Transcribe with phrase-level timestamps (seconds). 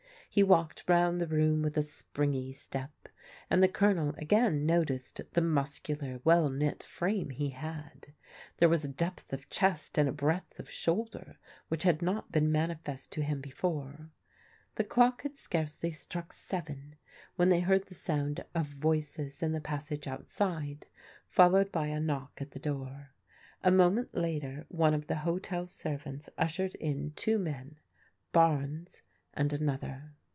[0.33, 3.09] He walked round the room with a springy step,
[3.49, 8.13] and the Colonel again noticed the muscular, well knit frame he had.
[8.55, 11.37] There was a depth of chest and a breadth of shoulder
[11.67, 14.09] which had not been manifest to him before.
[14.75, 16.95] The clock had scarcely struck seven
[17.35, 20.85] when they heard the sound of voices in the passage outside,
[21.27, 23.09] followed by a knock at the door.
[23.65, 27.75] A moment later one of the hotel servants ushered in two men,
[28.31, 29.01] Barnes
[29.33, 30.13] and another.